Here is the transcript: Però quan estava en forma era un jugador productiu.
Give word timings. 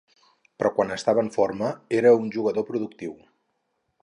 Però 0.61 0.71
quan 0.77 0.93
estava 0.95 1.23
en 1.25 1.29
forma 1.37 1.69
era 2.01 2.17
un 2.23 2.35
jugador 2.39 2.69
productiu. 2.71 3.15